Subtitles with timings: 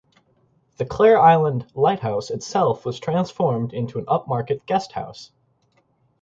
[0.77, 5.29] The Clare Island Lighthouse itself was transformed into an upmarket guesthouse.